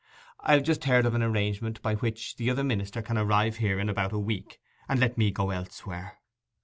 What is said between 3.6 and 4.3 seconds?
in about a